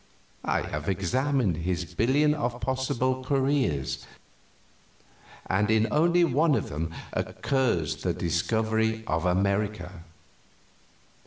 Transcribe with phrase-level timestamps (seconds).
[0.45, 4.03] I have examined his billion of possible careers,
[5.45, 10.03] and in only one of them occurs the discovery of America.